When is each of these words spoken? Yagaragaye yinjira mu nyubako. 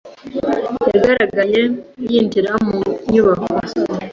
Yagaragaye 0.91 1.61
yinjira 2.09 2.51
mu 2.67 2.79
nyubako. 3.11 3.51